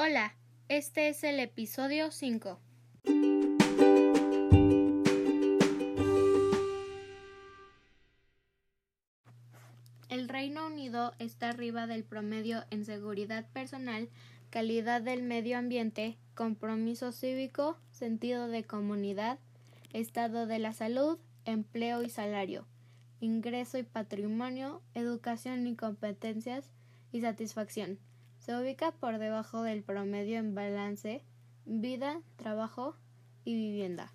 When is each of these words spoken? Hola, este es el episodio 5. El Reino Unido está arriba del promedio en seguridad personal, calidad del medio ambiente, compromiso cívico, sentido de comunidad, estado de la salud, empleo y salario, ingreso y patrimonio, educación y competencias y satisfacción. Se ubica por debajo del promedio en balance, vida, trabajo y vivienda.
Hola, 0.00 0.36
este 0.68 1.08
es 1.08 1.24
el 1.24 1.40
episodio 1.40 2.12
5. 2.12 2.60
El 10.08 10.28
Reino 10.28 10.68
Unido 10.68 11.14
está 11.18 11.48
arriba 11.48 11.88
del 11.88 12.04
promedio 12.04 12.62
en 12.70 12.84
seguridad 12.84 13.50
personal, 13.50 14.08
calidad 14.50 15.02
del 15.02 15.24
medio 15.24 15.58
ambiente, 15.58 16.16
compromiso 16.36 17.10
cívico, 17.10 17.76
sentido 17.90 18.46
de 18.46 18.62
comunidad, 18.62 19.40
estado 19.92 20.46
de 20.46 20.60
la 20.60 20.74
salud, 20.74 21.18
empleo 21.44 22.04
y 22.04 22.10
salario, 22.10 22.68
ingreso 23.18 23.78
y 23.78 23.82
patrimonio, 23.82 24.80
educación 24.94 25.66
y 25.66 25.74
competencias 25.74 26.70
y 27.10 27.20
satisfacción. 27.20 27.98
Se 28.48 28.56
ubica 28.56 28.92
por 28.92 29.18
debajo 29.18 29.62
del 29.62 29.82
promedio 29.82 30.38
en 30.38 30.54
balance, 30.54 31.22
vida, 31.66 32.22
trabajo 32.36 32.96
y 33.44 33.54
vivienda. 33.54 34.10